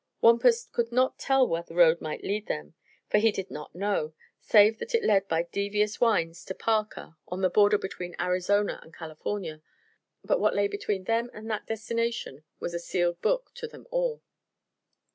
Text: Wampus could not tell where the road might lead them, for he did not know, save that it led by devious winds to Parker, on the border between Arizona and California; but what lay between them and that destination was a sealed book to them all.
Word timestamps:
Wampus 0.19 0.65
could 0.65 0.91
not 0.91 1.19
tell 1.19 1.47
where 1.47 1.61
the 1.61 1.75
road 1.75 2.01
might 2.01 2.23
lead 2.23 2.47
them, 2.47 2.73
for 3.07 3.19
he 3.19 3.31
did 3.31 3.51
not 3.51 3.75
know, 3.75 4.15
save 4.39 4.79
that 4.79 4.95
it 4.95 5.03
led 5.03 5.27
by 5.27 5.43
devious 5.43 6.01
winds 6.01 6.43
to 6.45 6.55
Parker, 6.55 7.17
on 7.27 7.41
the 7.41 7.51
border 7.51 7.77
between 7.77 8.15
Arizona 8.19 8.79
and 8.81 8.95
California; 8.95 9.61
but 10.25 10.39
what 10.39 10.55
lay 10.55 10.67
between 10.67 11.03
them 11.03 11.29
and 11.35 11.51
that 11.51 11.67
destination 11.67 12.43
was 12.59 12.73
a 12.73 12.79
sealed 12.79 13.21
book 13.21 13.51
to 13.53 13.67
them 13.67 13.85
all. 13.91 14.23